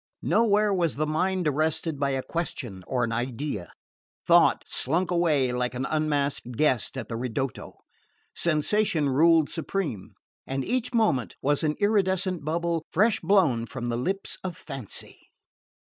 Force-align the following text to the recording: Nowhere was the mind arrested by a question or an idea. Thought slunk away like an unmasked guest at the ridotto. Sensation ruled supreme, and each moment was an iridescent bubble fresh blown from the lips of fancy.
Nowhere 0.23 0.73
was 0.73 0.95
the 0.95 1.05
mind 1.05 1.47
arrested 1.47 1.99
by 1.99 2.09
a 2.09 2.23
question 2.23 2.83
or 2.87 3.03
an 3.03 3.11
idea. 3.11 3.71
Thought 4.25 4.63
slunk 4.65 5.11
away 5.11 5.51
like 5.51 5.75
an 5.75 5.85
unmasked 5.85 6.53
guest 6.53 6.97
at 6.97 7.07
the 7.07 7.15
ridotto. 7.15 7.73
Sensation 8.35 9.09
ruled 9.09 9.51
supreme, 9.51 10.15
and 10.47 10.65
each 10.65 10.91
moment 10.91 11.35
was 11.43 11.61
an 11.61 11.75
iridescent 11.79 12.43
bubble 12.43 12.83
fresh 12.91 13.19
blown 13.19 13.67
from 13.67 13.89
the 13.89 13.95
lips 13.97 14.39
of 14.43 14.57
fancy. 14.57 15.19